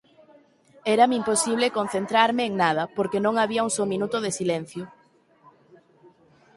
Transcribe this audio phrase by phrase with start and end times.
[0.93, 4.83] Érame imposible concentrarme en nada porque non había un só minuto de silencio.